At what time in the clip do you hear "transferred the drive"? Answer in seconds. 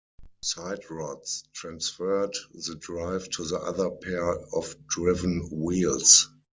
1.53-3.29